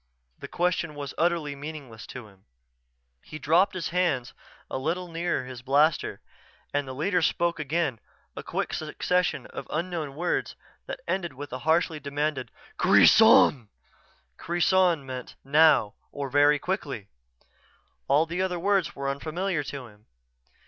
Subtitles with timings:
[0.39, 2.45] The question was utterly meaningless to him.
[3.21, 4.33] He dropped his hand
[4.67, 6.21] a little nearer his blaster
[6.73, 7.99] as the leader spoke again;
[8.35, 10.55] a quick succession of unknown words
[10.87, 13.67] that ended with a harshly demanding "kreson!"
[14.39, 17.07] Kreson meant "now," or "very quickly."
[18.07, 20.07] All the other words were unfamiliar to him.